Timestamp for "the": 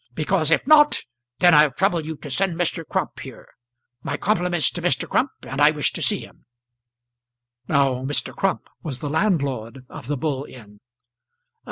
8.97-9.09, 10.07-10.17